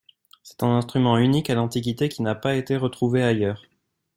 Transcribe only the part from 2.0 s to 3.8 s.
qui n'a pas été retrouvé ailleurs.